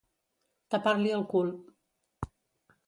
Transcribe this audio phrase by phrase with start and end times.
[0.75, 1.55] Tapar-li el cul.